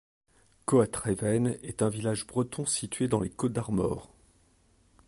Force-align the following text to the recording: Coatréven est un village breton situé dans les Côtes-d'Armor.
Coatréven 0.65 1.59
est 1.61 1.83
un 1.83 1.89
village 1.89 2.25
breton 2.25 2.65
situé 2.65 3.07
dans 3.07 3.19
les 3.19 3.29
Côtes-d'Armor. 3.29 4.09